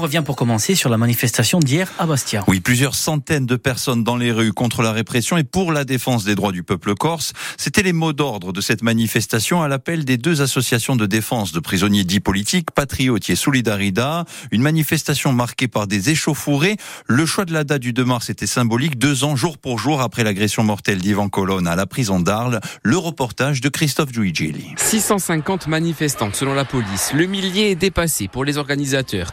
[0.00, 2.44] revient pour commencer sur la manifestation d'hier à Bastia.
[2.48, 6.24] Oui, plusieurs centaines de personnes dans les rues contre la répression et pour la défense
[6.24, 7.32] des droits du peuple corse.
[7.56, 11.60] C'était les mots d'ordre de cette manifestation à l'appel des deux associations de défense de
[11.60, 14.24] prisonniers dits politiques, Patriotier Solidarida.
[14.50, 16.76] Une manifestation marquée par des échauffourées.
[17.06, 20.00] Le choix de la date du 2 mars était symbolique, deux ans jour pour jour
[20.00, 22.60] après l'agression mortelle d'Ivan Colonne à la prison d'Arles.
[22.82, 24.74] Le reportage de Christophe Giuigeli.
[24.76, 27.12] 650 manifestants selon la police.
[27.14, 29.30] Le millier est dépassé pour les organisateurs.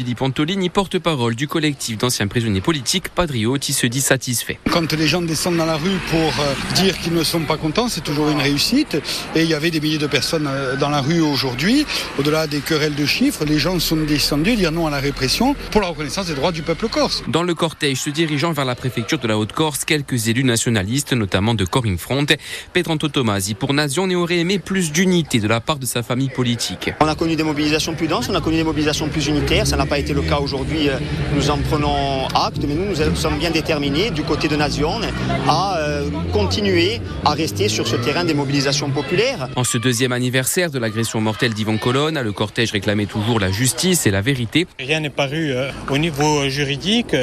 [0.00, 4.58] Jean-Philippe Antolini, porte-parole du collectif d'anciens prisonniers politiques, Patriote, se dit satisfait.
[4.70, 7.88] Quand les gens descendent dans la rue pour euh, dire qu'ils ne sont pas contents,
[7.88, 8.94] c'est toujours une réussite.
[9.34, 11.84] Et il y avait des milliers de personnes euh, dans la rue aujourd'hui.
[12.18, 15.82] Au-delà des querelles de chiffres, les gens sont descendus dire non à la répression pour
[15.82, 17.22] la reconnaissance des droits du peuple corse.
[17.28, 21.52] Dans le cortège se dirigeant vers la préfecture de la Haute-Corse, quelques élus nationalistes, notamment
[21.52, 22.24] de Corinne Front,
[22.72, 26.90] Pedranto Tomasi, pour Nation, aurait aimé plus d'unité de la part de sa famille politique.
[27.00, 29.66] On a connu des mobilisations plus denses, on a connu des mobilisations plus unitaires.
[29.66, 30.88] Ça n'a pas été le cas aujourd'hui.
[30.88, 30.98] Euh,
[31.34, 35.00] nous en prenons acte, mais nous, nous sommes bien déterminés du côté de Nation
[35.48, 39.48] à euh, continuer à rester sur ce terrain des mobilisations populaires.
[39.56, 44.06] En ce deuxième anniversaire de l'agression mortelle d'Yvan Colonne, le cortège réclamait toujours la justice
[44.06, 44.68] et la vérité.
[44.78, 47.16] Rien n'est paru euh, au niveau juridique.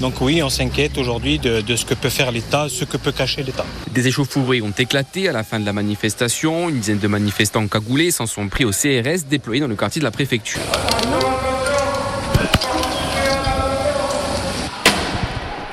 [0.00, 3.12] donc oui, on s'inquiète aujourd'hui de, de, ce que peut faire l'État, ce que peut
[3.12, 3.66] cacher l'État.
[3.92, 6.70] Des échauffourées ont éclaté à la fin de la manifestation.
[6.70, 10.04] Une dizaine de manifestants cagoulés s'en sont pris au CRS déployé dans le quartier de
[10.04, 10.60] la préfecture.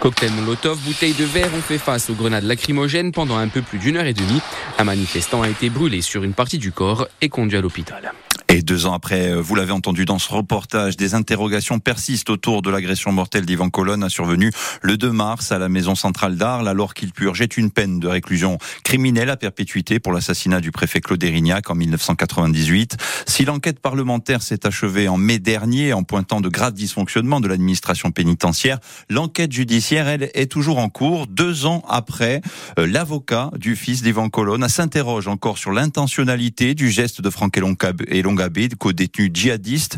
[0.04, 3.80] Cocktail Molotov, bouteilles de verre ont fait face aux grenades lacrymogènes pendant un peu plus
[3.80, 4.42] d'une heure et demie.
[4.78, 8.12] Un manifestant a été brûlé sur une partie du corps et conduit à l'hôpital.
[8.54, 12.62] Et deux ans après, euh, vous l'avez entendu dans ce reportage, des interrogations persistent autour
[12.62, 14.52] de l'agression mortelle d'Ivan Colonne, a survenu
[14.84, 18.59] le 2 mars à la maison centrale d'Arles, alors qu'il purgeait une peine de réclusion
[18.84, 22.96] criminelle à perpétuité pour l'assassinat du préfet Claude Erignac en 1998.
[23.26, 28.12] Si l'enquête parlementaire s'est achevée en mai dernier en pointant de graves dysfonctionnements de l'administration
[28.12, 28.78] pénitentiaire,
[29.09, 31.26] l'enquête judiciaire, elle, est toujours en cours.
[31.26, 32.42] Deux ans après,
[32.78, 38.43] euh, l'avocat du fils d'Ivan Colonne s'interroge encore sur l'intentionnalité du geste de Franck Elonga
[38.44, 39.98] Abid, co-détenu djihadiste,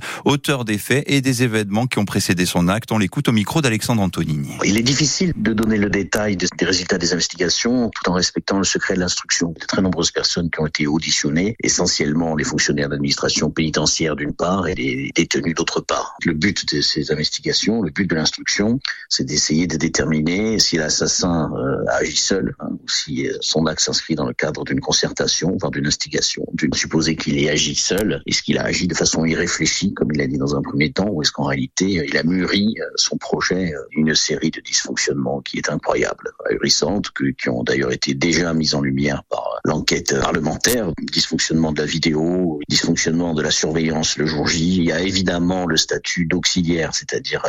[0.66, 2.92] des faits et des événements qui ont précédé son acte.
[2.92, 4.52] On l'écoute au micro d'Alexandre Antonini.
[4.64, 8.64] Il est difficile de donner le détail des résultats des investigations tout en respectant le
[8.64, 9.54] secret de l'instruction.
[9.60, 14.68] De très nombreuses personnes qui ont été auditionnées, essentiellement les fonctionnaires d'administration pénitentiaire d'une part
[14.68, 16.16] et les détenus d'autre part.
[16.24, 18.80] Le but de ces investigations, le but de l'instruction,
[19.10, 23.82] c'est d'essayer de déterminer si l'assassin euh, agit seul hein, ou si euh, son acte
[23.82, 26.46] s'inscrit dans le cadre d'une concertation, voire d'une instigation.
[26.54, 30.18] D'une supposer qu'il ait agi seul est-ce qu'il a agi de façon irréfléchie, comme il
[30.18, 32.86] l'a dit dans un premier temps, ou est-ce qu'en réalité, euh, il a mûri euh,
[32.96, 38.14] son projet euh, une série de dysfonctionnements qui est incroyable, ahurissantes, qui ont d'ailleurs été
[38.14, 44.18] déjà mis en lumière par l'enquête parlementaire, dysfonctionnement de la vidéo, dysfonctionnement de la surveillance
[44.18, 44.78] le jour J.
[44.78, 47.44] Il y a évidemment le statut d'auxiliaire, c'est-à-dire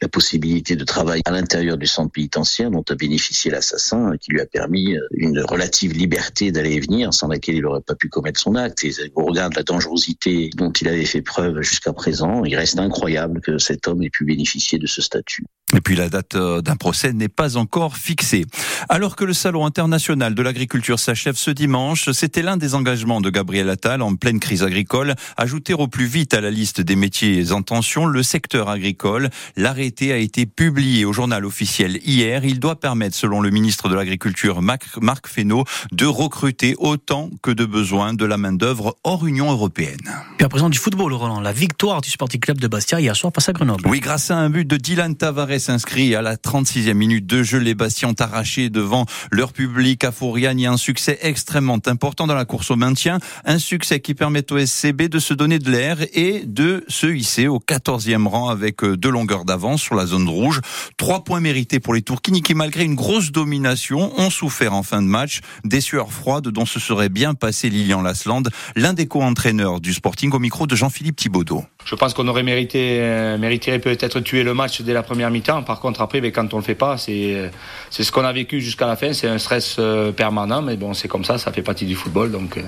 [0.00, 4.40] la possibilité de travailler à l'intérieur du centre pénitentiaire dont a bénéficié l'assassin, qui lui
[4.40, 8.40] a permis une relative liberté d'aller et venir, sans laquelle il n'aurait pas pu commettre
[8.40, 8.84] son acte.
[8.84, 12.44] Et au regard de la dangerosité dont il avait fait preuve jusqu'à présent.
[12.44, 15.44] Il reste incroyable que cet homme ait pu bénéficier de ce statut.
[15.74, 18.44] Et puis la date euh, d'un procès n'est pas encore fixée.
[18.88, 23.30] Alors que le Salon international de l'agriculture s'achève ce dimanche, c'était l'un des engagements de
[23.30, 27.52] Gabriel Attal en pleine crise agricole, ajouter au plus vite à la liste des métiers
[27.52, 29.30] en tension le secteur agricole.
[29.56, 32.44] L'arrêté a été publié au journal officiel hier.
[32.44, 35.62] Il doit permettre, selon le ministre de l'Agriculture Marc Fesneau,
[35.92, 40.00] de recruter autant que de besoin de la main-d'œuvre hors Union européenne.
[40.38, 43.32] Puis à présent du football, Roland, la victoire du Sporting Club de Bastia hier soir
[43.32, 43.86] face à Grenoble.
[43.86, 47.58] Oui, grâce à un but de Dylan Tavares inscrit à la 36e minute de jeu.
[47.58, 51.20] Les Bastiens ont arraché devant leur public à y a un succès
[51.52, 53.18] extrêmement important dans la course au maintien.
[53.44, 57.46] Un succès qui permet au SCB de se donner de l'air et de se hisser
[57.46, 60.62] au 14e rang avec euh, deux longueurs d'avance sur la zone rouge.
[60.96, 65.02] Trois points mérités pour les Tourquini qui, malgré une grosse domination, ont souffert en fin
[65.02, 69.82] de match des sueurs froides dont se serait bien passé Lilian Lasland, l'un des co-entraîneurs
[69.82, 71.66] du Sporting au micro de Jean-Philippe Thibaudot.
[71.84, 75.62] Je pense qu'on aurait mérité, euh, peut-être tuer le match dès la première mi-temps.
[75.62, 77.48] Par contre, après, mais quand on le fait pas, c'est, euh,
[77.90, 79.12] c'est ce qu'on a vécu jusqu'à la fin.
[79.12, 82.30] C'est un stress euh, permanent, mais bon, c'est comme ça, ça fait partie du football.
[82.30, 82.58] Donc,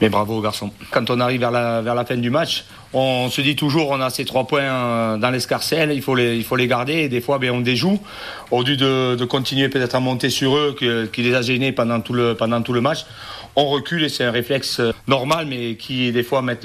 [0.00, 0.70] mais bravo aux garçons.
[0.90, 4.24] Quand on arrive vers la, fin du match, on se dit toujours, on a ces
[4.24, 7.08] trois points dans l'escarcelle, il faut les, garder.
[7.08, 8.00] Des fois, ben, on déjoue.
[8.50, 10.76] Au lieu de, continuer peut-être à monter sur eux,
[11.12, 13.04] qui les a gênés pendant tout le match,
[13.58, 16.56] on recule et c'est un réflexe normal, mais qui des fois met,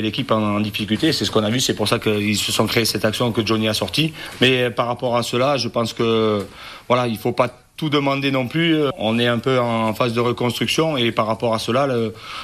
[0.00, 1.12] l'équipe en, difficulté.
[1.12, 3.44] C'est ce qu'on a vu, c'est pour ça qu'ils se sont créés cette action que
[3.44, 4.14] Johnny a sorti.
[4.40, 6.46] Mais par rapport à cela, je pense que
[6.86, 8.76] voilà, il faut pas tout demander non plus.
[8.98, 11.88] On est un peu en phase de reconstruction et par rapport à cela,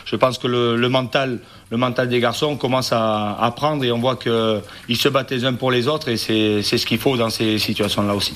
[0.04, 1.40] je pense que le, mental,
[1.70, 5.44] le mental des garçons commence à, à prendre et on voit qu'ils se battent les
[5.44, 8.34] uns pour les autres et c'est ce qu'il faut dans ces situations-là aussi.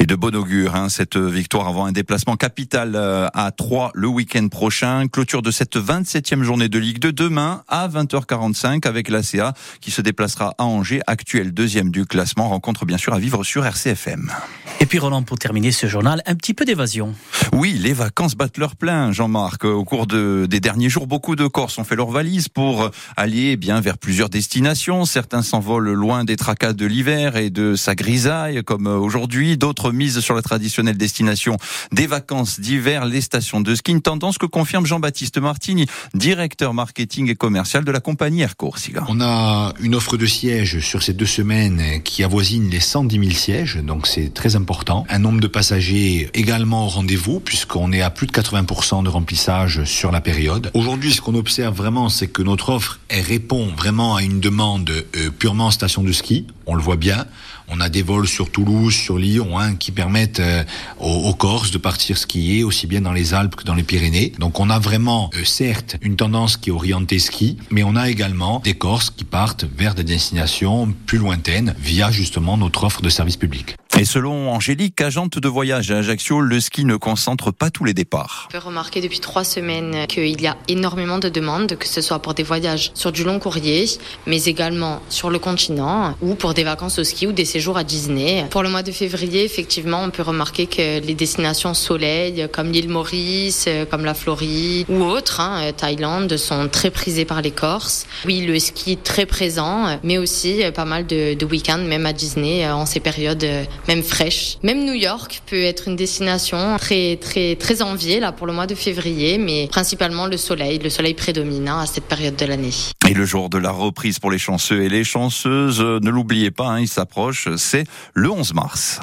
[0.00, 4.08] Et de bon augure, hein, cette victoire avant un déplacement capital euh, à 3 le
[4.08, 5.06] week-end prochain.
[5.08, 10.02] Clôture de cette 27e journée de Ligue 2 demain à 20h45 avec l'ACA qui se
[10.02, 12.48] déplacera à Angers, actuel deuxième du classement.
[12.48, 14.32] Rencontre bien sûr à vivre sur RCFM.
[14.80, 17.14] Et puis Roland, pour terminer ce journal, un petit peu d'évasion.
[17.52, 19.64] Oui, les vacances battent leur plein, Jean-Marc.
[19.64, 23.52] Au cours de, des derniers jours, beaucoup de Corses ont fait leur valise pour aller
[23.52, 25.04] eh bien vers plusieurs destinations.
[25.04, 29.56] Certains s'envolent loin des tracas de l'hiver et de sa grisaille, comme aujourd'hui.
[29.56, 31.56] D'autres misent sur la traditionnelle destination
[31.92, 33.92] des vacances d'hiver, les stations de ski.
[33.92, 39.04] Une tendance que confirme Jean-Baptiste Martini, directeur marketing et commercial de la compagnie Air Corsica.
[39.08, 43.30] On a une offre de sièges sur ces deux semaines qui avoisine les 110 000
[43.32, 48.10] sièges, donc c'est très important un nombre de passagers également au rendez-vous puisqu'on est à
[48.10, 50.70] plus de 80% de remplissage sur la période.
[50.74, 54.90] Aujourd'hui, ce qu'on observe vraiment, c'est que notre offre elle répond vraiment à une demande
[54.90, 56.46] euh, purement station de ski.
[56.66, 57.26] On le voit bien.
[57.68, 60.64] On a des vols sur Toulouse, sur Lyon, hein, qui permettent euh,
[60.98, 64.32] aux, Corses de partir skier aussi bien dans les Alpes que dans les Pyrénées.
[64.38, 68.10] Donc on a vraiment, euh, certes, une tendance qui est orientée ski, mais on a
[68.10, 73.08] également des Corses qui partent vers des destinations plus lointaines via justement notre offre de
[73.08, 73.76] service public.
[73.96, 77.94] Et selon Angélique, agente de voyage à Ajaccio, le ski ne concentre pas tous les
[77.94, 78.48] départs.
[78.48, 82.18] On peut remarquer depuis trois semaines qu'il y a énormément de demandes, que ce soit
[82.18, 83.86] pour des voyages sur du long courrier,
[84.26, 87.84] mais également sur le continent ou pour des vacances au ski ou des séjours à
[87.84, 88.44] Disney.
[88.50, 92.88] Pour le mois de février, effectivement, on peut remarquer que les destinations soleil, comme l'île
[92.88, 98.06] Maurice, comme la Floride ou autres, hein, Thaïlande, sont très prisées par les Corses.
[98.24, 102.86] Oui, le ski très présent, mais aussi pas mal de week-ends, même à Disney, en
[102.86, 103.46] ces périodes
[103.88, 104.58] même fraîche.
[104.62, 108.66] Même New York peut être une destination très très très enviée là pour le mois
[108.66, 110.78] de février, mais principalement le soleil.
[110.78, 112.72] Le soleil prédomine à cette période de l'année.
[113.08, 116.68] Et le jour de la reprise pour les chanceux et les chanceuses, ne l'oubliez pas,
[116.68, 117.84] hein, il s'approche, c'est
[118.14, 119.00] le 11 mars.